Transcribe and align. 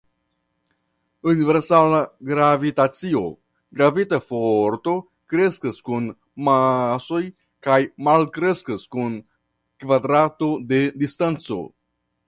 Universala 1.31 1.99
Gravitacio: 2.29 3.21
Gravita 3.81 4.19
forto 4.29 4.93
kreskas 5.33 5.77
kun 5.91 6.07
masoj 6.49 7.21
kaj 7.69 7.79
malkreskas 8.09 8.89
kun 8.97 9.21
kvadrato 9.85 10.51
de 10.73 10.83
distanco. 11.05 11.61